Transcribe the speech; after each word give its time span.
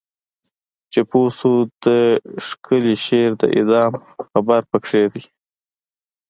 چې 0.91 0.99
پوه 1.09 1.29
شو 1.37 1.53
د 1.83 1.85
ښکلی 2.45 2.95
شعر 3.05 3.31
د 3.41 3.43
اعدام 3.55 3.93
خبر 4.29 4.61
پکې 4.71 5.03
دی 5.13 5.23